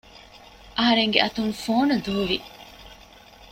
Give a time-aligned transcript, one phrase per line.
[0.77, 2.37] އަހަރެންގެ އަތުން ފޯނު ދޫވި